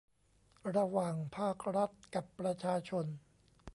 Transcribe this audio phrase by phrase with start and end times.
[0.75, 3.05] ระหว่างภาครัฐกับประชาชน